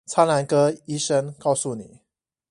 [0.07, 2.01] 蒼藍鴿醫師告訴你